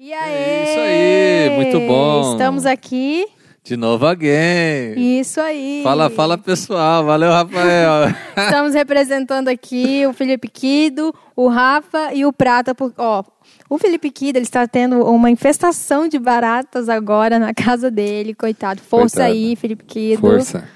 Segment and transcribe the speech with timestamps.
[0.00, 0.62] E aí?
[0.62, 2.30] Isso aí, muito bom.
[2.30, 3.26] Estamos aqui.
[3.64, 4.94] De novo alguém.
[5.18, 5.80] Isso aí.
[5.82, 7.04] Fala, fala pessoal.
[7.04, 8.14] Valeu, Rafael.
[8.38, 12.76] Estamos representando aqui o Felipe Quido, o Rafa e o Prata.
[12.76, 13.24] Por, ó,
[13.68, 18.80] o Felipe Quido ele está tendo uma infestação de baratas agora na casa dele, coitado.
[18.80, 19.34] Força Coitado.
[19.34, 20.20] aí, Felipe Quido.
[20.20, 20.68] Força.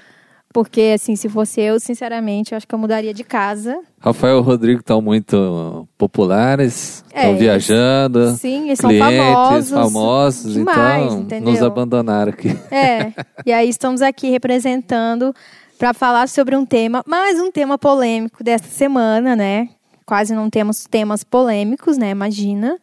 [0.53, 3.75] Porque, assim, se fosse eu, sinceramente, eu acho que eu mudaria de casa.
[3.99, 8.35] Rafael e Rodrigo estão muito populares, É, estão viajando.
[8.37, 9.69] Sim, eles são clientes famosos.
[9.71, 11.51] famosos, demais, então entendeu?
[11.53, 12.49] nos abandonaram aqui.
[12.69, 13.11] É,
[13.43, 15.33] e aí estamos aqui representando
[15.79, 19.69] para falar sobre um tema, mais um tema polêmico desta semana, né?
[20.05, 22.11] Quase não temos temas polêmicos, né?
[22.11, 22.77] Imagina.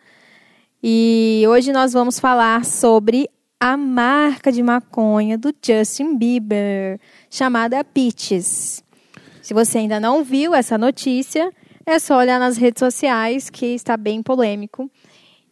[0.83, 3.29] E hoje nós vamos falar sobre
[3.61, 6.99] a marca de maconha do Justin Bieber,
[7.31, 8.83] chamada Peaches.
[9.43, 11.53] Se você ainda não viu essa notícia,
[11.85, 14.91] é só olhar nas redes sociais que está bem polêmico.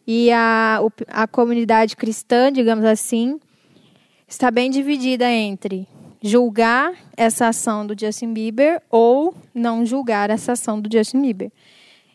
[0.07, 3.39] E a, a comunidade cristã, digamos assim,
[4.27, 5.87] está bem dividida entre
[6.19, 11.51] julgar essa ação do Justin Bieber ou não julgar essa ação do Justin Bieber.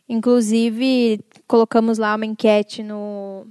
[0.09, 3.47] Inclusive, colocamos lá uma enquete no,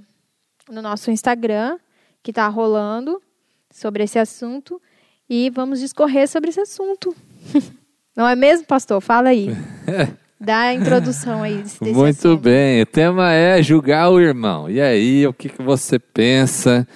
[0.70, 1.78] no nosso Instagram,
[2.24, 3.22] que está rolando,
[3.70, 4.80] sobre esse assunto,
[5.28, 7.14] e vamos discorrer sobre esse assunto.
[8.16, 9.00] Não é mesmo, pastor?
[9.00, 9.50] Fala aí.
[10.40, 12.40] Dá a introdução aí desse desse Muito assunto.
[12.40, 14.70] bem, o tema é julgar o irmão.
[14.70, 16.86] E aí, o que, que você pensa?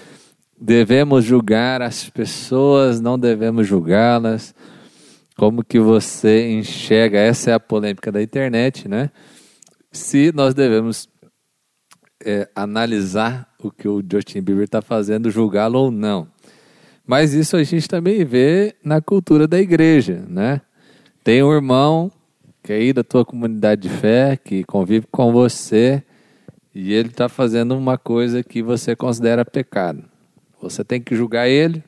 [0.60, 4.54] Devemos julgar as pessoas, não devemos julgá-las?
[5.36, 7.18] Como que você enxerga?
[7.18, 9.10] Essa é a polêmica da internet, né?
[9.92, 11.08] Se nós devemos
[12.24, 16.28] é, analisar o que o Justin Bieber está fazendo, julgá-lo ou não.
[17.06, 20.60] Mas isso a gente também vê na cultura da igreja, né?
[21.24, 22.12] Tem um irmão
[22.62, 26.02] que é aí da tua comunidade de fé, que convive com você,
[26.74, 30.04] e ele está fazendo uma coisa que você considera pecado.
[30.60, 31.82] Você tem que julgar ele,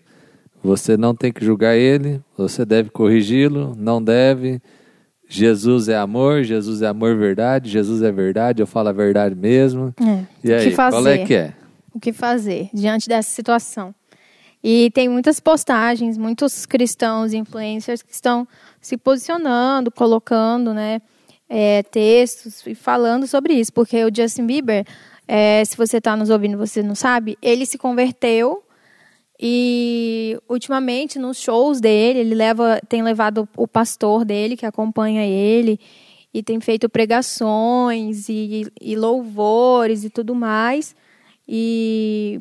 [0.63, 4.61] você não tem que julgar ele, você deve corrigi-lo, não deve.
[5.29, 9.95] Jesus é amor, Jesus é amor verdade, Jesus é verdade, eu falo a verdade mesmo.
[10.01, 10.25] É.
[10.43, 10.97] E aí, que fazer?
[10.97, 11.55] qual é que é?
[11.95, 13.95] O que fazer diante dessa situação.
[14.63, 18.47] E tem muitas postagens, muitos cristãos, influencers que estão
[18.81, 21.01] se posicionando, colocando né,
[21.49, 23.73] é, textos e falando sobre isso.
[23.73, 24.87] Porque o Justin Bieber,
[25.27, 28.63] é, se você está nos ouvindo você não sabe, ele se converteu
[29.43, 35.81] e ultimamente nos shows dele, ele leva, tem levado o pastor dele que acompanha ele
[36.33, 40.95] e tem feito pregações e, e louvores e tudo mais.
[41.47, 42.41] E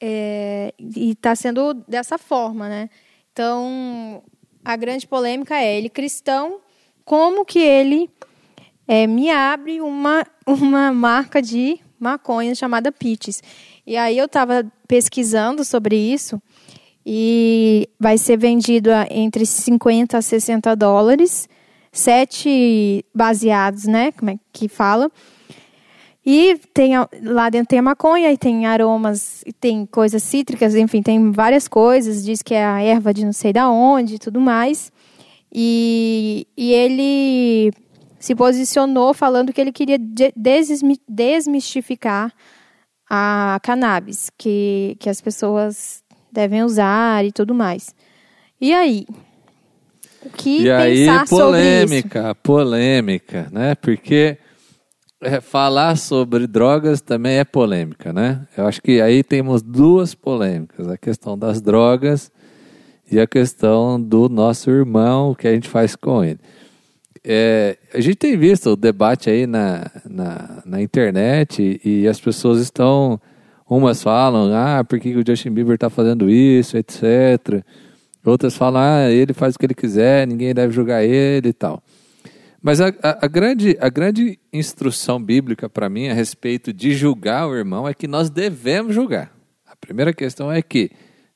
[0.00, 2.90] é, está sendo dessa forma, né?
[3.32, 4.22] Então,
[4.64, 6.60] a grande polêmica é ele cristão,
[7.04, 8.10] como que ele
[8.86, 13.42] é, me abre uma, uma marca de maconha chamada Peaches.
[13.86, 16.40] E aí eu estava pesquisando sobre isso
[17.04, 21.48] e vai ser vendido entre 50 a 60 dólares,
[21.90, 24.12] sete baseados, né?
[24.12, 25.10] Como é que fala?
[26.30, 31.00] E tem lá dentro tem a maconha e tem aromas, e tem coisas cítricas, enfim,
[31.00, 32.22] tem várias coisas.
[32.22, 34.92] Diz que é a erva de não sei da onde e tudo mais.
[35.50, 37.72] E, e ele
[38.20, 42.30] se posicionou falando que ele queria de- desmi- desmistificar
[43.08, 47.94] a cannabis, que, que as pessoas devem usar e tudo mais.
[48.60, 49.06] E aí?
[50.22, 51.86] O que E aí, pensar sobre isso?
[51.86, 53.74] polêmica, polêmica, né?
[53.76, 54.36] Porque
[55.20, 58.46] é, falar sobre drogas também é polêmica, né?
[58.56, 62.30] Eu acho que aí temos duas polêmicas: a questão das drogas
[63.10, 66.38] e a questão do nosso irmão, o que a gente faz com ele.
[67.24, 72.20] É, a gente tem visto o debate aí na, na, na internet e, e as
[72.20, 73.20] pessoas estão.
[73.70, 77.62] Umas falam, ah, por que o Justin Bieber está fazendo isso, etc.
[78.24, 81.82] Outras falam, ah, ele faz o que ele quiser, ninguém deve julgar ele e tal.
[82.62, 87.46] Mas a, a- a grande, a grande instrução bíblica para mim a respeito de julgar
[87.48, 89.32] o irmão é que nós devemos julgar.
[89.66, 90.90] A primeira questão é que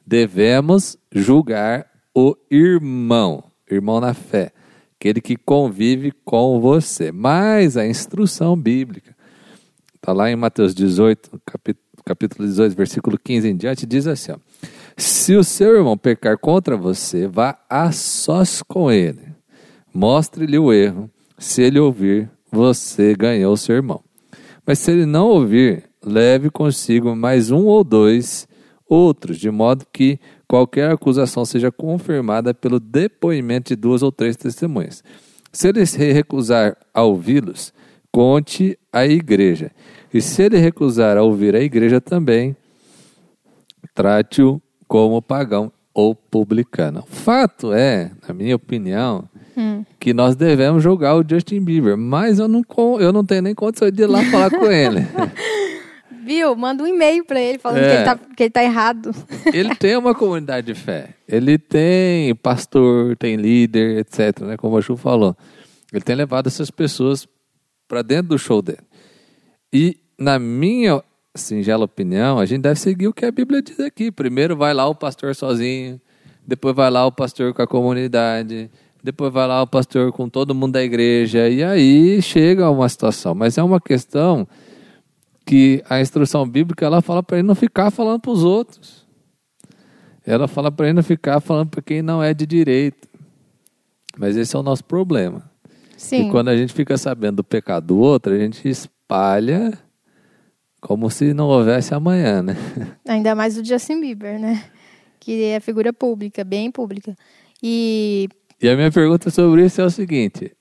[0.04, 4.52] devemos julgar o irmão, irmão na fé,
[4.98, 7.12] aquele que convive com você.
[7.12, 9.14] Mas a instrução bíblica,
[9.96, 14.36] está lá em Mateus 18, capítulo, capítulo 18, versículo 15 em diante, diz assim: ó,
[14.96, 19.22] Se o seu irmão pecar contra você, vá a sós com ele.
[19.94, 21.08] Mostre-lhe o erro.
[21.42, 24.00] Se ele ouvir, você ganhou seu irmão.
[24.64, 28.46] Mas se ele não ouvir, leve consigo mais um ou dois
[28.88, 35.02] outros, de modo que qualquer acusação seja confirmada pelo depoimento de duas ou três testemunhas.
[35.52, 37.74] Se ele se recusar a ouvi-los,
[38.12, 39.72] conte à igreja.
[40.14, 42.56] E se ele recusar a ouvir a igreja também,
[43.92, 47.02] trate-o como pagão ou publicano.
[47.08, 49.84] Fato é, na minha opinião, hum.
[49.98, 52.62] que nós devemos julgar o Justin Bieber, mas eu não,
[53.00, 55.00] eu não tenho nem condição de ir lá falar com ele.
[56.24, 56.54] Viu?
[56.54, 57.88] Manda um e-mail para ele falando é.
[57.88, 59.10] que, ele tá, que ele tá errado.
[59.52, 61.10] Ele tem uma comunidade de fé.
[61.26, 64.40] Ele tem pastor, tem líder, etc.
[64.42, 64.56] Né?
[64.56, 65.36] Como a Ju falou.
[65.92, 67.26] Ele tem levado essas pessoas
[67.88, 68.78] para dentro do show dele.
[69.72, 71.02] E, na minha
[71.34, 74.10] singela opinião, a gente deve seguir o que a Bíblia diz aqui.
[74.10, 76.00] Primeiro vai lá o pastor sozinho,
[76.46, 78.70] depois vai lá o pastor com a comunidade,
[79.02, 83.34] depois vai lá o pastor com todo mundo da igreja, e aí chega uma situação.
[83.34, 84.46] Mas é uma questão
[85.44, 89.06] que a instrução bíblica ela fala para ele não ficar falando para os outros.
[90.24, 93.08] Ela fala para ele não ficar falando para quem não é de direito.
[94.16, 95.50] Mas esse é o nosso problema.
[95.96, 96.28] Sim.
[96.28, 99.76] E quando a gente fica sabendo do pecado do outro, a gente espalha
[100.80, 102.56] como se não houvesse amanhã, né?
[103.06, 104.64] Ainda mais o Justin Bieber, né?
[105.18, 107.16] Que é figura pública, bem pública.
[107.62, 108.28] E...
[108.62, 110.52] e a minha pergunta sobre isso é o seguinte: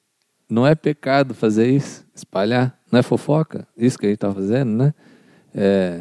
[0.49, 2.05] não é pecado fazer isso?
[2.13, 2.77] Espalhar?
[2.91, 3.67] Não é fofoca?
[3.77, 4.93] Isso que a gente está fazendo, né?
[5.55, 5.99] É,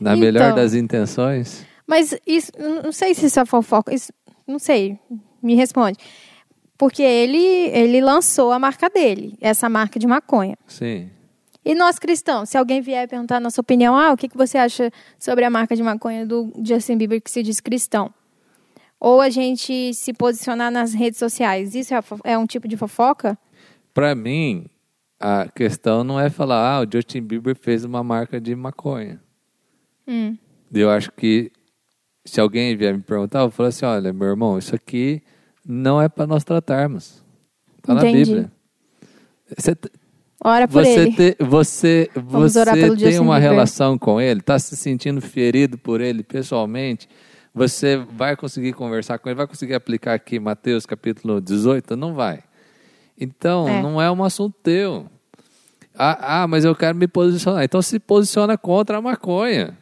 [0.00, 1.64] na então, melhor das intenções.
[1.86, 3.94] Mas isso, não sei se isso é fofoca.
[3.94, 4.12] Isso,
[4.46, 4.98] não sei.
[5.42, 5.98] Me responde.
[6.76, 10.56] Porque ele, ele lançou a marca dele, essa marca de maconha.
[10.66, 11.10] Sim.
[11.64, 14.58] E nós cristãos, se alguém vier perguntar a nossa opinião, ah, o que, que você
[14.58, 18.12] acha sobre a marca de maconha do Justin Bieber que se diz cristão?
[19.04, 23.36] Ou a gente se posicionar nas redes sociais, isso é, é um tipo de fofoca?
[23.92, 24.66] Para mim,
[25.18, 29.20] a questão não é falar, ah, o Justin Bieber fez uma marca de maconha.
[30.06, 30.38] Hum.
[30.72, 31.50] Eu acho que
[32.24, 35.20] se alguém vier me perguntar, eu vou falar assim, olha, meu irmão, isso aqui
[35.66, 37.24] não é para nós tratarmos.
[37.78, 38.52] Está na Bíblia.
[39.58, 39.76] Você,
[40.44, 41.12] Ora por você ele.
[41.12, 43.50] Te, você você tem Justin uma Bieber.
[43.50, 47.08] relação com ele, está se sentindo ferido por ele pessoalmente,
[47.54, 51.96] você vai conseguir conversar com ele, vai conseguir aplicar aqui Mateus capítulo 18?
[51.96, 52.42] Não vai.
[53.18, 53.82] Então, é.
[53.82, 55.06] não é um assunto teu.
[55.94, 57.62] Ah, ah, mas eu quero me posicionar.
[57.62, 59.76] Então se posiciona contra a maconha.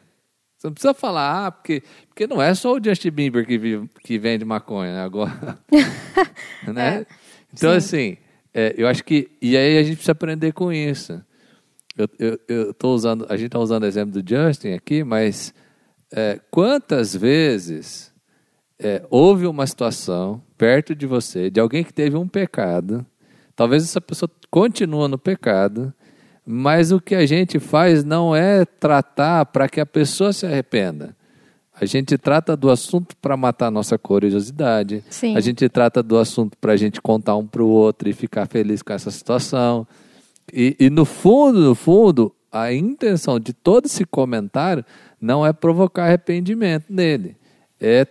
[0.57, 3.89] Você não precisa falar, ah, porque, porque não é só o Justin Bieber que, vive,
[4.03, 5.57] que vende maconha né, agora.
[6.71, 6.99] né?
[6.99, 7.05] É,
[7.51, 7.77] então, sim.
[7.77, 8.17] assim,
[8.53, 9.31] é, eu acho que.
[9.41, 11.19] E aí a gente precisa aprender com isso.
[11.97, 15.53] Eu, eu, eu usando, a gente está usando o exemplo do Justin aqui, mas
[16.11, 18.11] é, quantas vezes
[18.79, 23.05] é, houve uma situação perto de você, de alguém que teve um pecado,
[23.55, 25.93] talvez essa pessoa continua no pecado,
[26.45, 31.15] mas o que a gente faz não é tratar para que a pessoa se arrependa.
[31.73, 35.03] A gente trata do assunto para matar a nossa curiosidade.
[35.09, 35.35] Sim.
[35.35, 38.45] A gente trata do assunto para a gente contar um para o outro e ficar
[38.47, 39.87] feliz com essa situação.
[40.53, 44.83] E, e, no fundo, no fundo, a intenção de todo esse comentário
[45.19, 47.37] não é provocar arrependimento nele.
[47.79, 48.05] É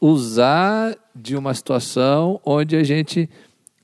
[0.00, 3.28] usar de uma situação onde a gente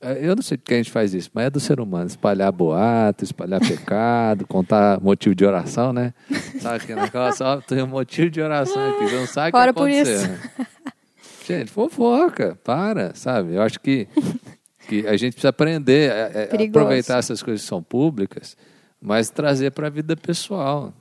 [0.00, 2.06] é, eu não sei porque a gente faz isso, mas é do ser humano.
[2.06, 6.12] Espalhar boato, espalhar pecado, contar motivo de oração, né?
[6.60, 10.28] Sabe que naquela só tem um motivo de oração aqui, não sabe o que aconteceu.
[10.28, 10.40] Né?
[11.46, 13.54] Gente, fofoca, para, sabe?
[13.54, 14.06] Eu acho que,
[14.86, 18.56] que a gente precisa aprender, é, é, aproveitar essas coisas que são públicas,
[19.06, 20.92] mas trazer para a vida pessoal.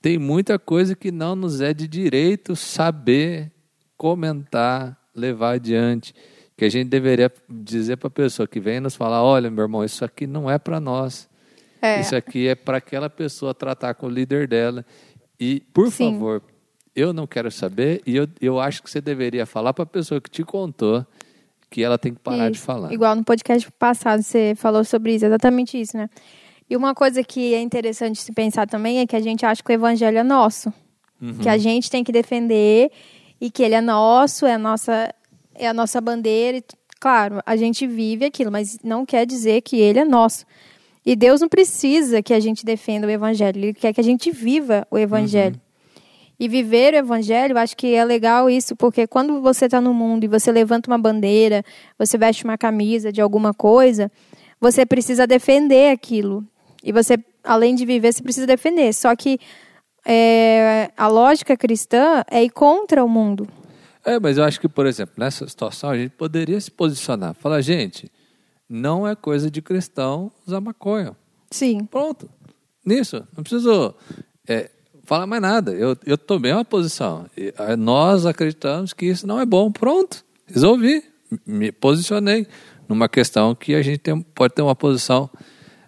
[0.00, 3.52] Tem muita coisa que não nos é de direito saber,
[3.94, 6.14] comentar, levar adiante
[6.56, 9.84] que a gente deveria dizer para a pessoa que vem nos falar: olha, meu irmão,
[9.84, 11.28] isso aqui não é para nós.
[11.82, 12.00] É.
[12.00, 14.82] Isso aqui é para aquela pessoa tratar com o líder dela.
[15.38, 16.14] E, por Sim.
[16.14, 16.42] favor,
[16.96, 20.22] eu não quero saber e eu, eu acho que você deveria falar para a pessoa
[20.22, 21.04] que te contou
[21.68, 22.52] que ela tem que parar isso.
[22.52, 22.92] de falar.
[22.94, 26.08] Igual no podcast passado você falou sobre isso, exatamente isso, né?
[26.74, 29.70] E uma coisa que é interessante se pensar também é que a gente acha que
[29.70, 30.74] o evangelho é nosso.
[31.22, 31.38] Uhum.
[31.38, 32.90] Que a gente tem que defender
[33.40, 35.14] e que ele é nosso, é a nossa
[35.54, 36.58] é a nossa bandeira.
[36.58, 36.64] E,
[36.98, 40.44] claro, a gente vive aquilo, mas não quer dizer que ele é nosso.
[41.06, 44.32] E Deus não precisa que a gente defenda o evangelho, ele quer que a gente
[44.32, 45.54] viva o evangelho.
[45.54, 45.94] Uhum.
[46.40, 50.24] E viver o evangelho, acho que é legal isso, porque quando você está no mundo
[50.24, 51.64] e você levanta uma bandeira,
[51.96, 54.10] você veste uma camisa de alguma coisa,
[54.60, 56.44] você precisa defender aquilo.
[56.84, 58.92] E você, além de viver, você precisa defender.
[58.92, 59.40] Só que
[60.04, 63.48] é, a lógica cristã é ir contra o mundo.
[64.04, 67.34] É, mas eu acho que, por exemplo, nessa situação a gente poderia se posicionar.
[67.34, 68.12] Falar, gente,
[68.68, 71.16] não é coisa de cristão usar maconha.
[71.50, 71.86] Sim.
[71.86, 72.28] Pronto.
[72.84, 73.26] Nisso.
[73.34, 73.94] Não preciso
[74.46, 74.70] é,
[75.04, 75.72] falar mais nada.
[75.72, 77.24] Eu, eu tomei uma posição.
[77.34, 79.72] E, nós acreditamos que isso não é bom.
[79.72, 80.22] Pronto.
[80.46, 81.02] Resolvi.
[81.46, 82.46] Me posicionei
[82.86, 85.30] numa questão que a gente tem, pode ter uma posição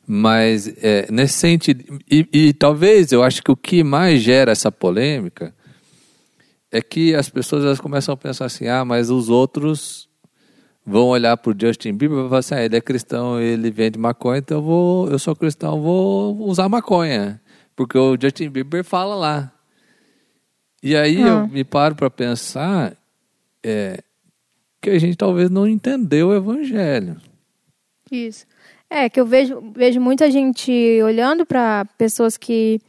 [0.07, 4.71] Mas é, nesse sentido, e, e talvez eu acho que o que mais gera essa
[4.71, 5.53] polêmica
[6.71, 10.09] é que as pessoas elas começam a pensar assim: ah, mas os outros
[10.85, 13.69] vão olhar para o Justin Bieber e vão falar assim: ah, ele é cristão, ele
[13.71, 17.41] vende maconha, então eu, vou, eu sou cristão, vou usar maconha.
[17.75, 19.53] Porque o Justin Bieber fala lá.
[20.83, 21.49] E aí eu Hum.
[21.49, 22.97] me paro para pensar
[23.63, 24.01] é,
[24.81, 27.17] que a gente talvez não entendeu o evangelho.
[28.11, 28.47] Isso.
[28.97, 30.73] É, que eu vejo, vejo muita gente
[31.05, 32.81] olhando para pessoas que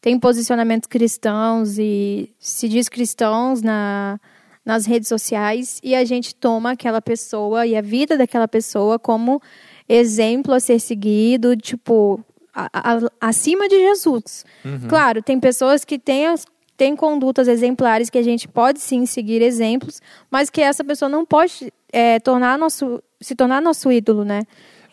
[0.00, 4.20] têm posicionamentos cristãos e se diz cristãos na,
[4.62, 9.40] nas redes sociais e a gente toma aquela pessoa e a vida daquela pessoa como
[9.88, 12.20] exemplo a ser seguido, tipo,
[12.54, 14.44] a- a- acima de Jesus.
[14.88, 16.44] Claro, tem pessoas que têm as
[16.76, 21.24] tem condutas exemplares que a gente pode sim seguir exemplos, mas que essa pessoa não
[21.24, 24.42] pode é, tornar nosso, se tornar nosso ídolo, né?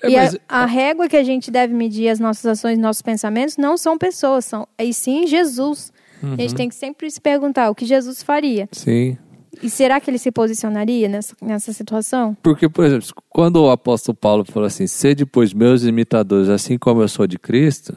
[0.03, 3.01] É, e a, mas- a régua que a gente deve medir as nossas ações, nossos
[3.01, 5.91] pensamentos, não são pessoas, são e sim Jesus.
[6.21, 6.35] A Uhum.
[6.37, 8.69] gente tem que sempre se perguntar o que Jesus faria.
[8.71, 9.17] Sim.
[9.61, 12.35] E será que ele se posicionaria nessa, nessa situação?
[12.41, 17.01] Porque, por exemplo, quando o apóstolo Paulo falou assim, sede, pois, meus imitadores, assim como
[17.01, 17.95] eu sou de Cristo,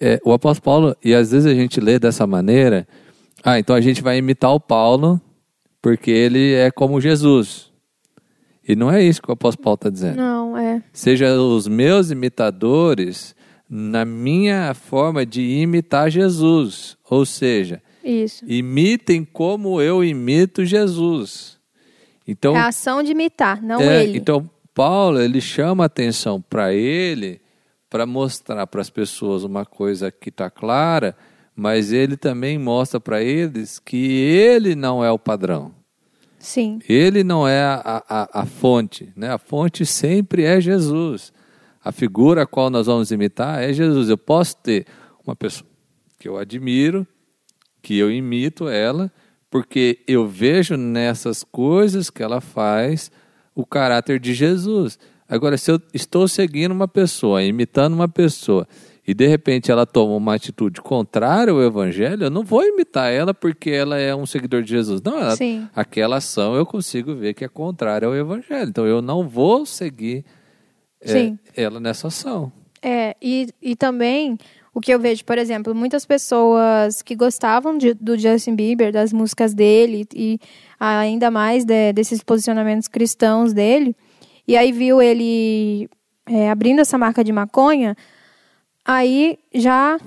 [0.00, 2.86] é, o apóstolo Paulo, e às vezes a gente lê dessa maneira,
[3.44, 5.20] ah, então a gente vai imitar o Paulo,
[5.80, 7.71] porque ele é como Jesus.
[8.66, 10.16] E não é isso que o apóstolo Paulo está dizendo.
[10.16, 10.82] Não, é.
[10.92, 13.34] Seja os meus imitadores
[13.68, 16.96] na minha forma de imitar Jesus.
[17.08, 18.44] Ou seja, Isso.
[18.46, 21.58] imitem como eu imito Jesus.
[22.28, 24.18] Então, É a ação de imitar, não é, ele.
[24.18, 27.40] Então, Paulo, ele chama atenção para ele,
[27.90, 31.16] para mostrar para as pessoas uma coisa que está clara,
[31.56, 35.74] mas ele também mostra para eles que ele não é o padrão.
[36.42, 36.80] Sim.
[36.88, 39.12] Ele não é a, a, a fonte.
[39.14, 39.30] Né?
[39.30, 41.32] A fonte sempre é Jesus.
[41.84, 44.08] A figura a qual nós vamos imitar é Jesus.
[44.08, 44.84] Eu posso ter
[45.24, 45.70] uma pessoa
[46.18, 47.06] que eu admiro,
[47.80, 49.10] que eu imito ela,
[49.48, 53.08] porque eu vejo nessas coisas que ela faz
[53.54, 54.98] o caráter de Jesus.
[55.28, 58.66] Agora, se eu estou seguindo uma pessoa, imitando uma pessoa,
[59.06, 63.34] e de repente ela toma uma atitude contrária ao evangelho, eu não vou imitar ela
[63.34, 65.00] porque ela é um seguidor de Jesus.
[65.02, 65.36] Não, ela,
[65.74, 68.68] aquela ação eu consigo ver que é contrária ao evangelho.
[68.68, 70.24] Então eu não vou seguir
[71.00, 72.52] é, ela nessa ação.
[72.80, 74.36] É, e, e também
[74.74, 79.12] o que eu vejo, por exemplo, muitas pessoas que gostavam de- do Justin Bieber, das
[79.12, 80.38] músicas dele e
[80.80, 83.94] ainda mais de- desses posicionamentos cristãos dele,
[84.48, 85.88] e aí viu ele
[86.26, 87.96] é, abrindo essa marca de maconha,
[88.84, 89.98] aí já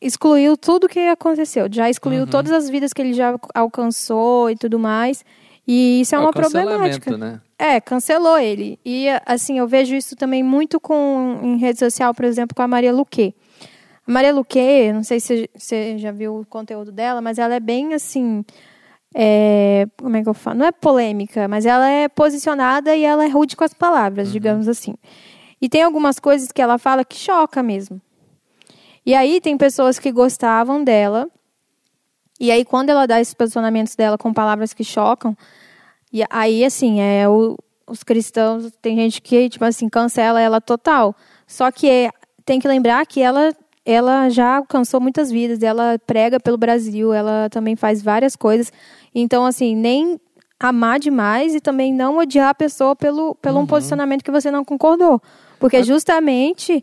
[0.00, 2.26] excluiu tudo que aconteceu, já excluiu Uhum.
[2.26, 5.24] todas as vidas que ele já alcançou e tudo mais.
[5.66, 7.16] E isso é, o uma problemática.
[7.16, 7.40] né?
[7.58, 8.78] É, cancelou ele.
[8.84, 12.68] E assim, eu vejo isso também muito com em rede social, por exemplo, com a
[12.68, 13.34] Maria Luque.
[14.06, 17.60] A Maria Luque, não sei se você já viu o conteúdo dela, mas ela é
[17.60, 18.44] bem assim.
[19.14, 20.58] é, como é que eu falo?
[20.58, 24.68] Não é polêmica, mas ela é posicionada e ela é rude com as palavras, digamos
[24.68, 24.94] assim.
[25.62, 28.00] E tem algumas coisas que ela fala que choca mesmo.
[29.04, 31.28] E aí tem pessoas que gostavam dela.
[32.40, 35.36] E aí, quando ela dá esses posicionamentos dela com palavras que chocam,
[36.12, 37.56] e aí, assim, é o-
[37.86, 41.14] os cristãos, tem gente que, tipo assim, cancela ela total.
[41.46, 42.10] Só que é-
[42.44, 43.52] tem que lembrar que ela,
[43.84, 48.72] ela já alcançou muitas vidas, ela prega pelo Brasil, ela também faz várias coisas.
[49.14, 50.18] Então, assim, nem
[50.58, 54.64] amar demais e também não odiar a pessoa pelo, pelo um posicionamento que você não
[54.64, 55.20] concordou.
[55.60, 56.82] Porque justamente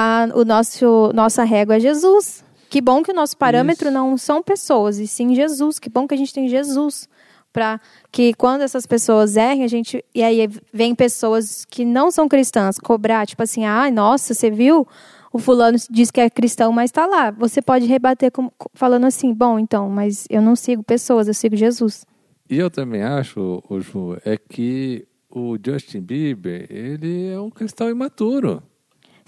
[0.00, 2.44] a, o nosso, nossa régua é Jesus.
[2.70, 3.94] Que bom que o nosso parâmetro Isso.
[3.94, 5.80] não são pessoas, e sim Jesus.
[5.80, 7.08] Que bom que a gente tem Jesus
[7.52, 7.80] para
[8.12, 12.78] que quando essas pessoas errem, a gente e aí vem pessoas que não são cristãs
[12.78, 14.86] cobrar, tipo assim, ai, nossa, você viu?
[15.32, 17.30] O fulano diz que é cristão, mas está lá.
[17.32, 21.56] Você pode rebater com- falando assim, bom, então, mas eu não sigo pessoas, eu sigo
[21.56, 22.06] Jesus.
[22.48, 28.62] E eu também acho, Ju, é que o Justin Bieber, ele é um cristão imaturo.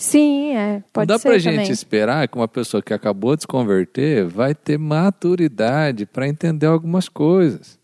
[0.02, 1.58] Sim, é, pode Não dá ser pra também.
[1.66, 6.64] gente esperar que uma pessoa que acabou de se converter vai ter maturidade para entender
[6.64, 7.78] algumas coisas.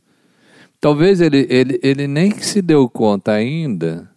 [0.80, 4.08] Talvez ele, ele, ele nem se deu conta ainda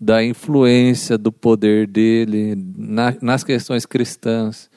[0.00, 4.70] da influência do poder dele na- nas questões cristãs.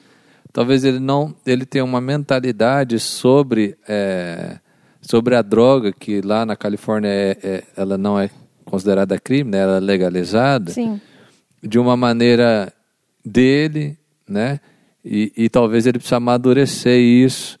[0.52, 4.58] Talvez ele não ele tenha uma mentalidade sobre é,
[5.00, 8.28] sobre a droga que lá na Califórnia é, é- ela não é
[8.64, 9.58] considerada crime, né?
[9.58, 11.00] ela é legalizada Sim,
[11.62, 12.72] de uma maneira
[13.24, 13.98] dele,
[14.28, 14.60] né?
[15.04, 17.58] E, e talvez ele precise amadurecer isso,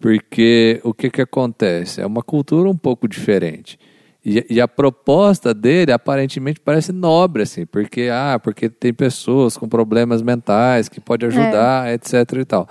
[0.00, 2.00] porque o que, que acontece?
[2.00, 3.78] É uma cultura um pouco diferente.
[4.24, 9.68] E, e, a proposta dele aparentemente parece nobre, assim, porque, ah, porque tem pessoas com
[9.68, 11.94] problemas mentais que pode ajudar, é.
[11.94, 12.68] etc e tal.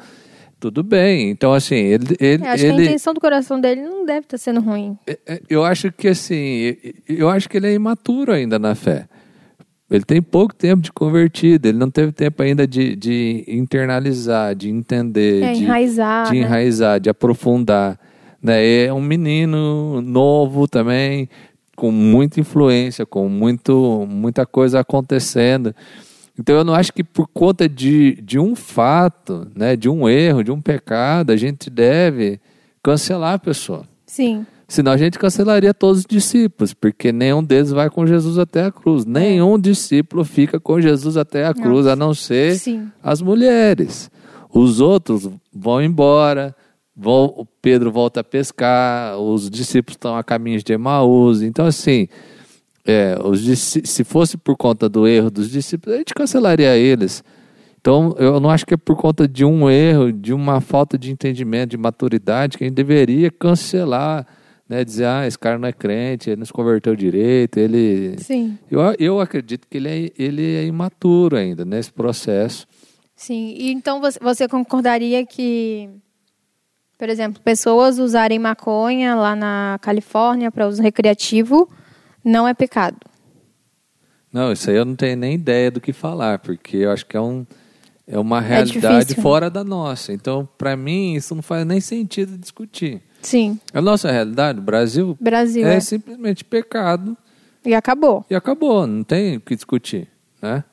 [0.60, 2.18] Tudo bem, então assim, ele...
[2.20, 4.98] ele eu acho ele, que a intenção do coração dele não deve estar sendo ruim.
[5.06, 6.76] É, é, eu acho que assim,
[7.08, 9.08] eu acho que ele é imaturo ainda na fé.
[9.90, 14.70] Ele tem pouco tempo de convertido, ele não teve tempo ainda de, de internalizar, de
[14.70, 16.38] entender, é, de enraizar, de, né?
[16.40, 17.98] enraizar, de aprofundar.
[18.42, 18.86] Né?
[18.86, 21.30] É um menino novo também,
[21.76, 25.74] com muita influência, com muito, muita coisa acontecendo.
[26.38, 30.44] Então eu não acho que por conta de, de um fato, né, de um erro,
[30.44, 32.40] de um pecado, a gente deve
[32.84, 33.86] cancelar a pessoa.
[34.06, 34.46] Sim.
[34.68, 38.72] Senão a gente cancelaria todos os discípulos, porque nenhum deles vai com Jesus até a
[38.72, 39.06] cruz.
[39.06, 39.10] É.
[39.10, 41.94] Nenhum discípulo fica com Jesus até a cruz, Nossa.
[41.94, 42.92] a não ser Sim.
[43.02, 44.12] as mulheres.
[44.54, 46.54] Os outros vão embora,
[46.94, 51.42] vão, o Pedro volta a pescar, os discípulos estão a caminhos de Emaús.
[51.42, 52.10] Então, assim,
[52.86, 57.24] é, os, se fosse por conta do erro dos discípulos, a gente cancelaria eles.
[57.80, 61.10] Então, eu não acho que é por conta de um erro, de uma falta de
[61.10, 64.28] entendimento, de maturidade, que a gente deveria cancelar
[64.68, 68.18] né, dizer, ah, esse cara não é crente, ele não se converteu direito, ele...
[68.20, 68.58] Sim.
[68.70, 72.68] Eu, eu acredito que ele é, ele é imaturo ainda nesse processo.
[73.16, 75.90] Sim, e então você, você concordaria que,
[76.98, 81.70] por exemplo, pessoas usarem maconha lá na Califórnia para uso recreativo
[82.24, 82.98] não é pecado?
[84.32, 87.16] Não, isso aí eu não tenho nem ideia do que falar, porque eu acho que
[87.16, 87.46] é um...
[88.10, 90.14] É uma é realidade é fora da nossa.
[90.14, 93.02] Então, para mim, isso não faz nem sentido discutir.
[93.28, 93.60] Sim.
[93.74, 97.18] A nossa realidade, o Brasil, Brasil é, é, simplesmente pecado.
[97.66, 98.26] E acabou.
[98.30, 100.08] E acabou, não tem o que discutir.
[100.42, 100.64] Né?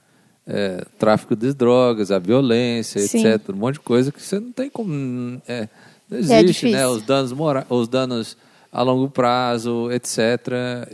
[0.47, 3.27] É, tráfico de drogas, a violência, Sim.
[3.27, 3.49] etc.
[3.49, 5.43] Um monte de coisa que você não tem como.
[5.49, 5.69] É,
[6.09, 6.87] não é existe, né?
[6.87, 8.37] Os danos, mora os danos
[8.71, 10.17] a longo prazo, etc.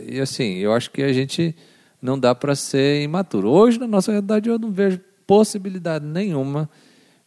[0.09, 1.55] E assim, eu acho que a gente
[2.01, 3.49] não dá para ser imaturo.
[3.49, 6.67] Hoje, na nossa realidade, eu não vejo possibilidade nenhuma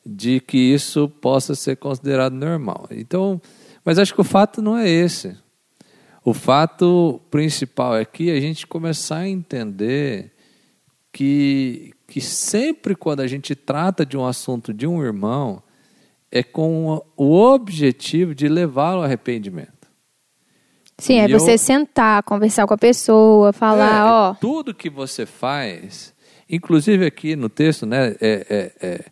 [0.04, 2.88] de que isso possa ser considerado normal.
[2.90, 3.40] Então,
[3.84, 5.36] mas acho que o fato não é esse.
[6.24, 10.32] O fato principal é que a gente começar a entender
[11.12, 15.62] que, que sempre quando a gente trata de um assunto de um irmão,
[16.32, 19.70] é com o objetivo de levá-lo ao arrependimento.
[20.98, 24.34] Sim, é você sentar, conversar com a pessoa, falar, é, ó.
[24.34, 26.14] Tudo que você faz,
[26.48, 29.04] inclusive aqui no texto, né, é, é, é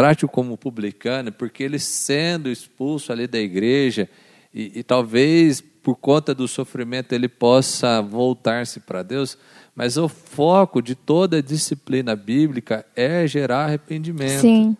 [0.00, 4.08] trate-o como publicano, porque ele sendo expulso ali da igreja,
[4.52, 9.36] e, e talvez por conta do sofrimento ele possa voltar-se para Deus,
[9.76, 14.40] mas o foco de toda a disciplina bíblica é gerar arrependimento.
[14.40, 14.74] Sim.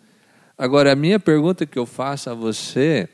[0.57, 3.07] Agora, a minha pergunta que eu faço a você,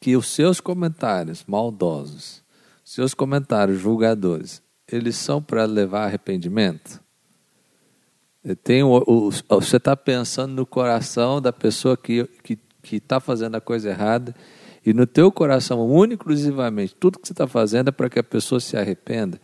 [0.00, 2.44] que os seus comentários maldosos,
[2.84, 7.04] seus comentários julgadores, eles são para levar arrependimento?
[8.62, 12.28] Tem o, o, você está pensando no coração da pessoa que
[12.86, 14.32] que está fazendo a coisa errada
[14.86, 18.22] e no teu coração, único exclusivamente, tudo que você está fazendo é para que a
[18.22, 19.40] pessoa se arrependa.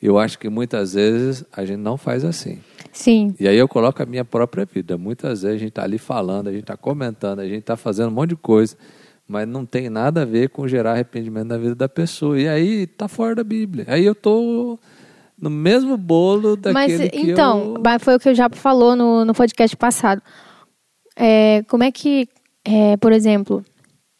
[0.00, 2.60] Eu acho que muitas vezes a gente não faz assim.
[2.92, 3.34] Sim.
[3.40, 4.96] E aí eu coloco a minha própria vida.
[4.96, 8.08] Muitas vezes a gente está ali falando, a gente está comentando, a gente está fazendo
[8.08, 8.76] um monte de coisa,
[9.26, 12.38] mas não tem nada a ver com gerar arrependimento na vida da pessoa.
[12.38, 13.86] E aí está fora da Bíblia.
[13.88, 14.78] Aí eu estou
[15.40, 18.00] no mesmo bolo daquele Mas, que então, eu...
[18.00, 20.22] foi o que o Japo falou no, no podcast passado.
[21.14, 22.28] É, como é que,
[22.64, 23.64] é, por exemplo,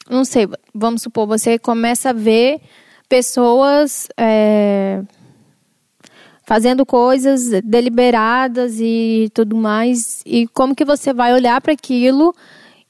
[0.09, 2.61] não sei, vamos supor, você começa a ver
[3.09, 5.03] pessoas é,
[6.45, 12.35] fazendo coisas deliberadas e tudo mais, e como que você vai olhar para aquilo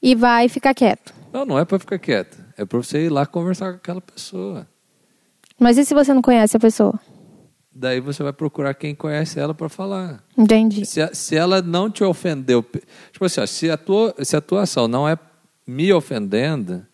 [0.01, 1.13] e vai ficar quieto?
[1.33, 4.67] Não, não é para ficar quieto, é para você ir lá conversar com aquela pessoa.
[5.59, 6.99] Mas e se você não conhece a pessoa?
[7.77, 10.23] Daí você vai procurar quem conhece ela para falar.
[10.37, 10.85] Entendi.
[10.85, 12.65] Se, se ela não te ofendeu,
[13.11, 15.17] tipo assim, ó, se, a tua, se a tua ação não é
[15.65, 16.85] me ofendendo,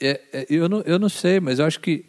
[0.00, 2.04] é, é, eu, não, eu não sei, mas eu acho que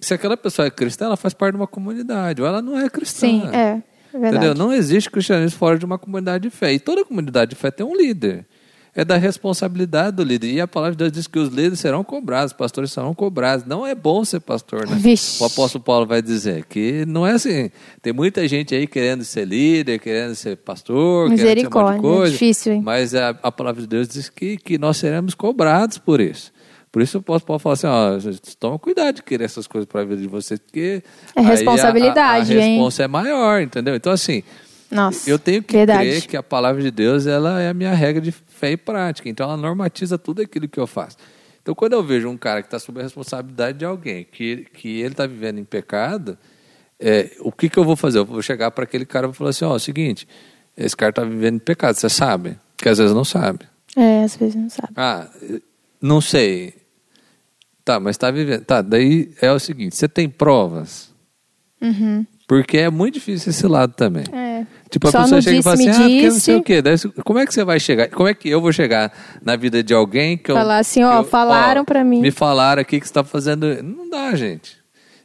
[0.00, 2.88] se aquela pessoa é cristã, ela faz parte de uma comunidade, ou ela não é
[2.88, 3.26] cristã.
[3.26, 3.56] Sim, é.
[3.58, 3.82] é
[4.12, 4.36] verdade.
[4.36, 4.54] Entendeu?
[4.54, 6.72] Não existe cristianismo fora de uma comunidade de fé.
[6.72, 8.46] E toda comunidade de fé tem um líder
[8.94, 10.52] é da responsabilidade do líder.
[10.52, 13.64] E a palavra de Deus diz que os líderes serão cobrados, os pastores serão cobrados.
[13.64, 14.96] Não é bom ser pastor, né?
[14.98, 15.42] Vixe.
[15.42, 17.70] O apóstolo Paulo vai dizer que não é assim.
[18.02, 22.00] Tem muita gente aí querendo ser líder, querendo ser pastor, querendo ser um monte de
[22.00, 22.26] coisa.
[22.26, 22.82] É difícil, hein?
[22.84, 26.52] Mas a, a palavra de Deus diz que, que nós seremos cobrados por isso.
[26.92, 30.02] Por isso eu posso, posso falar assim, ó, toma cuidado de querer essas coisas para
[30.02, 31.02] a vida de vocês, porque
[31.34, 33.96] é responsabilidade, a, a, a responsa é maior, entendeu?
[33.96, 34.42] Então assim,
[34.92, 36.08] nossa, eu tenho que verdade.
[36.08, 39.28] crer que a palavra de Deus ela é a minha regra de fé e prática.
[39.28, 41.16] Então ela normatiza tudo aquilo que eu faço.
[41.62, 45.00] Então, quando eu vejo um cara que está sob a responsabilidade de alguém, que, que
[45.00, 46.36] ele está vivendo em pecado,
[46.98, 48.18] é, o que, que eu vou fazer?
[48.18, 50.26] Eu vou chegar para aquele cara e vou falar assim: ó, é o seguinte,
[50.76, 52.58] esse cara está vivendo em pecado, você sabe?
[52.76, 53.60] Que às vezes não sabe.
[53.96, 54.92] É, às vezes não sabe.
[54.96, 55.28] Ah,
[56.00, 56.74] não sei.
[57.84, 58.64] Tá, mas está vivendo.
[58.64, 61.12] Tá, daí é o seguinte: você tem provas?
[61.80, 62.26] Uhum.
[62.48, 64.24] Porque é muito difícil esse lado também.
[64.32, 64.66] É.
[64.92, 66.52] Tipo, a Só pessoa no chega e fala assim, ah, porque não sei disse.
[66.52, 66.82] o quê.
[66.82, 68.08] Daí, como é que você vai chegar?
[68.10, 69.10] Como é que eu vou chegar
[69.42, 70.54] na vida de alguém que eu...
[70.54, 72.20] Falar assim, ó, eu- falaram pra mim.
[72.20, 73.82] Me falaram aqui que você está fazendo...
[73.82, 74.76] Não dá, gente.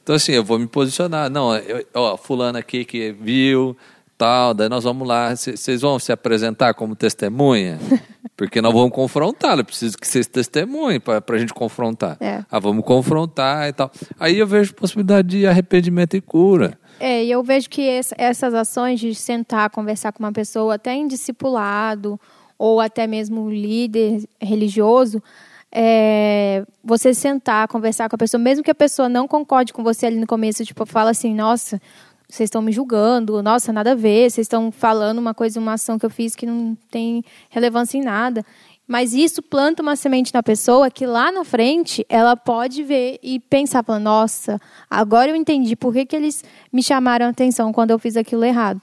[0.01, 1.29] Então, assim, eu vou me posicionar.
[1.29, 3.75] Não, eu, ó, fulano aqui que viu,
[4.17, 5.35] tal, daí nós vamos lá.
[5.35, 7.77] Vocês vão se apresentar como testemunha?
[8.37, 9.57] Porque nós vamos confrontar.
[9.57, 12.15] Eu preciso que vocês testemunhem para a gente confrontar.
[12.21, 12.41] É.
[12.49, 13.91] Ah, vamos confrontar e tal.
[14.17, 16.77] Aí eu vejo possibilidade de arrependimento e cura.
[16.99, 20.93] É, e eu vejo que essa- essas ações de sentar, conversar com uma pessoa, até
[20.93, 22.19] em discipulado,
[22.57, 25.21] ou até mesmo líder religioso,
[25.71, 30.07] é, você sentar, conversar com a pessoa, mesmo que a pessoa não concorde com você
[30.07, 31.79] ali no começo, tipo, fala assim, nossa,
[32.27, 35.99] vocês estão me julgando, nossa, nada a ver, vocês estão falando uma coisa, uma ação
[35.99, 38.43] que eu fiz que não tem relevância em nada.
[38.87, 43.37] Mas isso planta uma semente na pessoa que lá na frente ela pode ver e
[43.37, 47.91] pensar, falando, nossa, agora eu entendi por que, que eles me chamaram a atenção quando
[47.91, 48.81] eu fiz aquilo errado.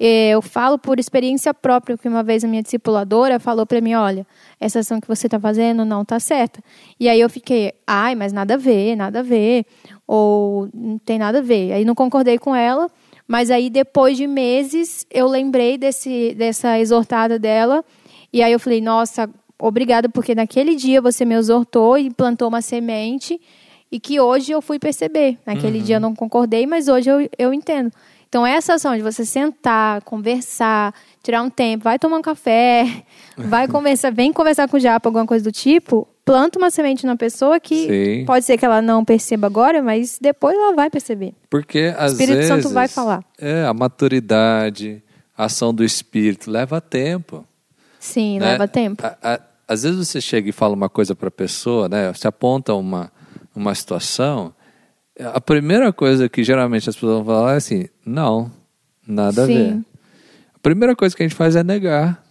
[0.00, 3.94] Eh, Eu falo por experiência própria, que uma vez a minha discipuladora falou para mim,
[3.94, 4.26] olha,
[4.58, 6.60] essa ação que você está fazendo não está certa.
[6.98, 9.66] E aí eu fiquei, ai, mas nada a ver, nada a ver,
[10.06, 11.72] ou não tem nada a ver.
[11.74, 12.90] Aí não concordei com ela,
[13.28, 17.84] mas aí depois de meses eu lembrei desse, dessa exortada dela,
[18.32, 19.28] e aí eu falei, nossa,
[19.66, 23.40] obrigada, porque naquele dia você me exortou e plantou uma semente,
[23.90, 25.38] e que hoje eu fui perceber.
[25.46, 27.92] Naquele dia eu não concordei, mas hoje eu, eu entendo.
[28.28, 33.04] Então, essa ação de você sentar, conversar, tirar um tempo, vai tomar um café,
[33.36, 37.14] vai conversar, vem conversar com o Japa, alguma coisa do tipo, planta uma semente na
[37.14, 38.24] pessoa que Sim.
[38.24, 41.34] pode ser que ela não perceba agora, mas depois ela vai perceber.
[41.50, 43.22] Porque às Espírito vezes Santo vai falar.
[43.38, 45.02] É, a maturidade,
[45.36, 47.46] a ação do espírito leva tempo.
[48.00, 48.52] Sim, né?
[48.52, 49.04] leva tempo.
[49.04, 52.12] A- a- às vezes você chega e fala uma coisa para a pessoa, né?
[52.12, 53.10] Você aponta uma
[53.54, 54.54] uma situação,
[55.34, 58.50] a primeira coisa que geralmente as pessoas vão falar é assim: "Não,
[59.06, 59.54] nada a Sim.
[59.54, 59.78] ver".
[60.54, 62.22] A primeira coisa que a gente faz é negar.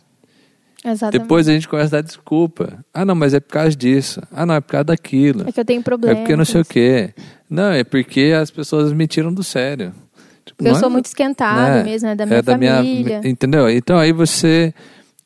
[0.84, 1.22] Exatamente.
[1.22, 2.84] Depois a gente começa a dar desculpa.
[2.91, 4.20] Ah, não, mas é por causa disso.
[4.32, 5.48] Ah, não, é por causa daquilo.
[5.48, 6.17] É que eu tenho problema.
[6.17, 7.13] É porque não sei o quê.
[7.48, 9.94] Não, é porque as pessoas me tiram do sério.
[10.44, 11.84] Tipo, Eu não sou é- muito esquentado né?
[11.84, 13.22] mesmo, é da minha família.
[13.24, 13.70] entendeu?
[13.70, 14.74] Então aí você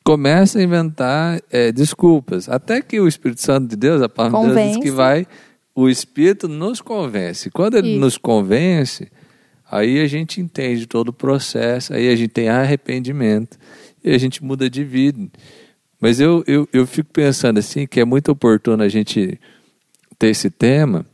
[0.06, 2.48] começa a inventar é, desculpas.
[2.48, 4.96] Até que o Espírito Santo de Deus, a palavra de Deus diz que Convence.
[4.96, 5.26] vai,
[5.74, 7.50] o Espírito nos convence.
[7.50, 8.00] Quando ele Isso.
[8.00, 9.10] nos convence,
[9.68, 13.58] aí a gente entende todo o processo, aí a gente tem arrependimento
[14.04, 15.28] e a gente muda de vida.
[16.00, 19.40] Mas eu, eu, eu fico pensando assim que é muito oportuno a gente
[20.16, 21.04] ter esse tema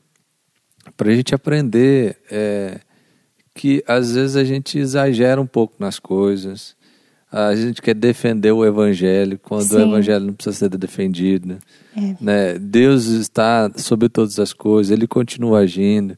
[0.99, 2.79] para a gente aprender é,
[3.55, 6.77] que às vezes a gente exagera um pouco nas coisas.
[7.33, 9.89] A gente quer defender o evangelho quando o Sim.
[9.89, 11.57] evangelho não precisa ser defendido.
[11.97, 12.15] É.
[12.21, 12.59] Né?
[12.59, 16.15] Deus está sobre todas as coisas, Ele continua agindo.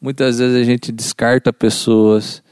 [0.00, 2.42] Muitas vezes a gente descarta pessoas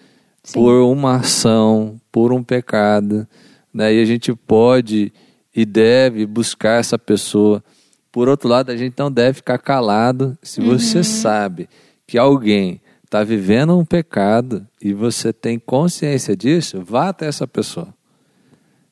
[0.43, 0.55] Sim.
[0.55, 3.29] por uma ação, por um pecado,
[3.73, 3.95] né?
[3.95, 5.13] e a gente pode
[5.55, 7.63] e deve buscar essa pessoa.
[8.11, 10.79] Por outro lado, a gente não deve ficar calado se Uhum.
[10.79, 11.69] você sabe
[12.07, 17.89] que alguém está vivendo um pecado e você tem consciência disso, vá até essa pessoa.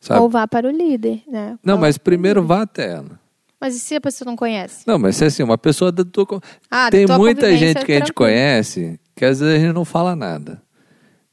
[0.04, 0.20] Sabe?
[0.20, 1.58] Ou vá para o líder, né?
[1.64, 3.18] Não, mas primeiro vá até ela.
[3.58, 4.86] Mas e se a pessoa não conhece?
[4.86, 6.26] Não, mas se assim, uma pessoa da tua.
[6.70, 8.14] Ah, da Tem tua muita gente que a gente tranquilo.
[8.14, 10.60] conhece que às vezes a gente não fala nada.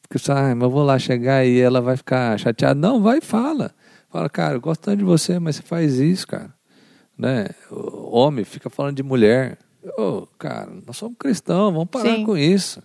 [0.01, 2.79] Porque você, ah, mas eu vou lá chegar e ela vai ficar chateada.
[2.79, 3.71] Não, vai e fala.
[4.09, 6.53] Fala, cara, eu gosto tanto de você, mas você faz isso, cara.
[7.17, 7.47] Né?
[7.69, 9.57] O homem fica falando de mulher.
[9.97, 12.23] Ô, cara, nós somos cristãos, vamos parar Sim.
[12.25, 12.81] com isso.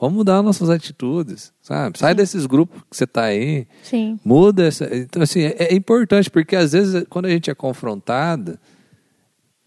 [0.00, 1.98] Vamos mudar nossas atitudes, sabe?
[1.98, 3.66] Sai desses grupos que você está aí.
[3.82, 4.18] Sim.
[4.24, 4.88] Muda essa.
[4.96, 8.58] Então, assim, é, é importante, porque às vezes, quando a gente é confrontado,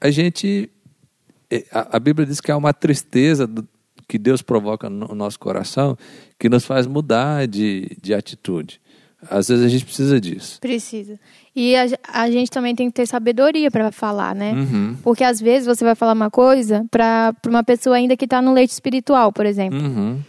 [0.01, 0.69] a gente.
[1.51, 3.67] é, A, a Bíblia diz que há uma tristeza do-
[4.07, 5.97] que Deus provoca no nosso coração
[6.39, 8.81] que nos faz mudar de, de atitude.
[9.29, 10.59] Às vezes a gente precisa disso.
[10.59, 11.19] Precisa.
[11.55, 14.53] E a, a gente também tem que ter sabedoria para falar, né?
[14.53, 14.97] Uhum.
[15.03, 18.53] Porque às vezes você vai falar uma coisa para uma pessoa ainda que está no
[18.53, 19.79] leite espiritual, por exemplo.
[19.79, 20.19] Uhum.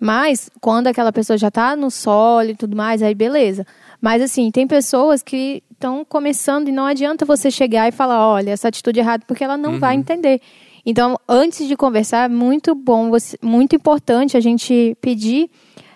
[0.00, 3.64] Mas quando aquela pessoa já está no solo e tudo mais, aí beleza.
[4.00, 8.50] Mas assim, tem pessoas que estão começando e não adianta você chegar e falar, olha,
[8.50, 10.40] essa atitude é errada, porque ela não vai entender.
[10.84, 15.48] Então, antes de conversar, é muito bom, você- muito importante a gente pedir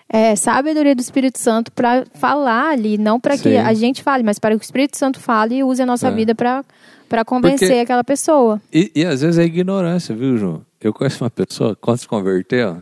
[0.09, 4.39] é, sabedoria do Espírito Santo para falar ali, não para que a gente fale, mas
[4.39, 6.11] para que o Espírito Santo fale e use a nossa É.
[6.11, 6.63] vida para
[7.09, 8.61] Para convencer Porque- aquela pessoa.
[8.73, 10.65] E, e às vezes é ignorância, viu, João?
[10.81, 12.79] Eu conheço uma pessoa, quando se converteu,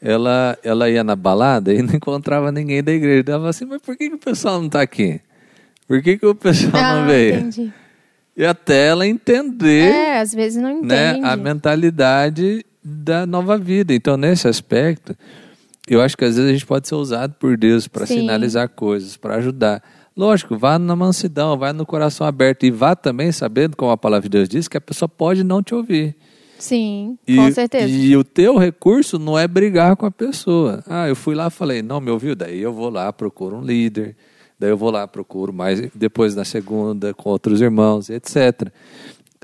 [0.00, 3.22] ela, ela ia na balada e não encontrava ninguém da igreja.
[3.26, 5.20] Ela falava assim, mas por que, que o pessoal não está aqui?
[5.88, 7.34] Por que, que o pessoal ah, não veio?
[7.40, 7.72] entendi.
[8.36, 11.26] E até ela entender É, às vezes não né, entende.
[11.26, 13.92] a mentalidade da nova vida.
[13.92, 15.16] Então, nesse aspecto,
[15.94, 19.16] eu acho que às vezes a gente pode ser usado por Deus para sinalizar coisas,
[19.16, 19.82] para ajudar.
[20.16, 24.28] Lógico, vá na mansidão, vá no coração aberto e vá também sabendo, como a palavra
[24.28, 26.16] de Deus diz, que a pessoa pode não te ouvir.
[26.58, 27.86] Sim, E, com certeza.
[27.86, 30.82] E o teu recurso não é brigar com a pessoa.
[30.88, 32.34] Ah, eu fui lá e falei, não me ouviu?
[32.34, 34.16] Daí eu vou lá, procuro um líder.
[34.58, 38.72] Daí eu vou lá, procuro mais, depois na segunda, com outros irmãos, etc.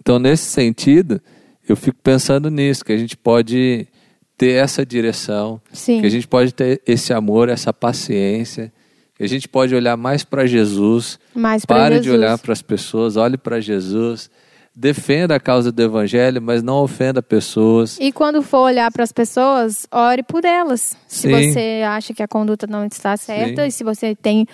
[0.01, 1.21] Então, nesse sentido,
[1.69, 3.87] eu fico pensando nisso, que a gente pode
[4.37, 6.01] ter essa direção, Sim.
[6.01, 8.73] que a gente pode ter esse amor, essa paciência,
[9.17, 12.19] que a gente pode olhar mais para Jesus, Mais pare de Jesus.
[12.21, 14.29] olhar para as pessoas, olhe para Jesus,
[14.75, 17.97] defenda a causa do evangelho, mas não ofenda pessoas.
[18.01, 20.97] E quando for olhar para as pessoas, ore por elas.
[21.07, 21.53] Se Sim.
[21.53, 23.69] você acha que a conduta não está certa Sim.
[23.69, 24.49] e se você tem,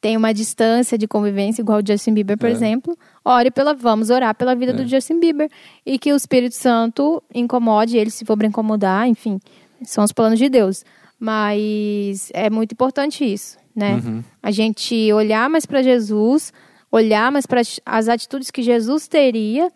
[0.00, 2.52] tem uma distância de convivência, igual o Justin Bieber, por É.
[2.52, 3.74] exemplo, ore pela.
[3.74, 5.50] Vamos orar pela vida do Justin Bieber.
[5.84, 9.40] E que o Espírito Santo incomode ele, se for para incomodar, enfim.
[9.82, 10.84] São os planos de Deus.
[11.18, 13.94] Mas é muito importante isso, né?
[13.94, 14.22] Uhum.
[14.42, 16.52] A gente olhar mais para Jesus,
[16.90, 19.72] olhar mais para as atitudes que Jesus teria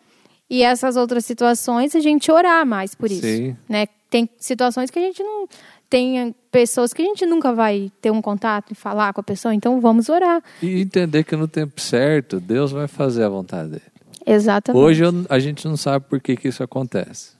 [0.48, 3.56] e essas outras situações a gente orar mais por isso, Sim.
[3.68, 3.86] né?
[4.10, 5.48] Tem situações que a gente não
[5.90, 9.52] tem pessoas que a gente nunca vai ter um contato e falar com a pessoa,
[9.54, 10.40] então vamos orar.
[10.62, 13.82] E entender que no tempo certo, Deus vai fazer a vontade dele.
[14.24, 14.80] Exatamente.
[14.82, 17.32] Hoje eu- a gente não sabe por que, que isso acontece.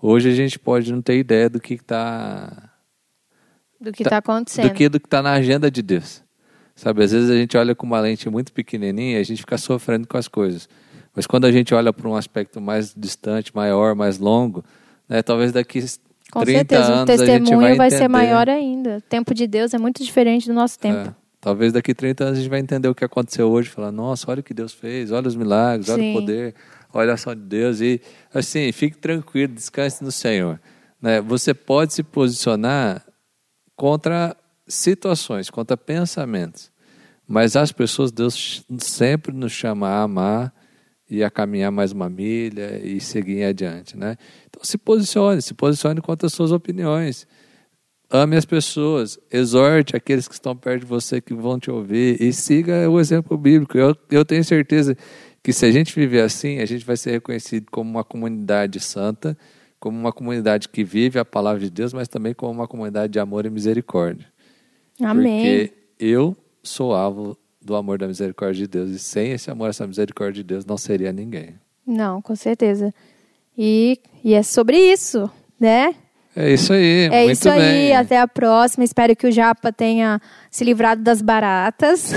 [0.00, 2.70] Hoje a gente pode não ter ideia do que está
[3.80, 4.68] do que tá- está acontecendo.
[4.68, 6.22] do que do está na agenda de Deus.
[6.76, 9.56] Sabe, às vezes a gente olha com uma lente muito pequenininha e a gente fica
[9.58, 10.68] sofrendo com as coisas.
[11.14, 14.62] Mas quando a gente olha para um aspecto mais distante, maior, mais longo,
[15.08, 15.80] né, talvez daqui
[16.30, 18.98] Com 30 certeza, o anos gente testemunho vai, vai, ser maior ainda.
[18.98, 21.08] O tempo de Deus é muito diferente do nosso tempo.
[21.08, 24.30] É, talvez daqui 30 anos a gente vai entender o que aconteceu hoje, falar, nossa,
[24.30, 26.10] olha o que Deus fez, olha os milagres, olha Sim.
[26.10, 26.54] o poder,
[26.92, 27.80] olha a ação de Deus.
[27.80, 28.00] E
[28.32, 30.60] assim, fique tranquilo, descanse no Senhor.
[31.00, 31.20] Né?
[31.20, 33.04] Você pode se posicionar
[33.74, 34.36] contra
[34.66, 36.70] situações, contra pensamentos.
[37.26, 40.52] Mas as pessoas, Deus sempre nos chama a amar
[41.10, 44.16] e a caminhar mais uma milha e seguir adiante, né?
[44.48, 47.26] Então se posicione, se posicione contra as suas opiniões.
[48.10, 52.32] Ame as pessoas, exorte aqueles que estão perto de você que vão te ouvir e
[52.32, 53.76] siga o exemplo bíblico.
[53.76, 54.96] Eu, eu tenho certeza
[55.42, 59.36] que se a gente viver assim, a gente vai ser reconhecido como uma comunidade santa,
[59.78, 63.18] como uma comunidade que vive a palavra de Deus, mas também como uma comunidade de
[63.18, 64.26] amor e misericórdia.
[65.00, 65.36] Amém.
[65.36, 69.86] Porque eu sou alvo do amor da misericórdia de Deus e sem esse amor, essa
[69.86, 71.54] misericórdia de Deus, não seria ninguém.
[71.86, 72.94] Não, com certeza.
[73.56, 75.94] E, e é sobre isso, né?
[76.36, 77.96] É isso aí, É isso aí, bem.
[77.96, 78.84] até a próxima.
[78.84, 82.12] Espero que o Japa tenha se livrado das baratas.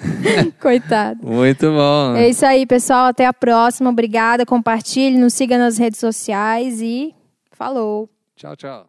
[0.58, 1.26] Coitado.
[1.26, 2.14] Muito bom.
[2.16, 3.06] É isso aí, pessoal.
[3.06, 3.90] Até a próxima.
[3.90, 4.46] Obrigada.
[4.46, 7.14] Compartilhe, nos siga nas redes sociais e
[7.52, 8.08] falou.
[8.36, 8.87] Tchau, tchau.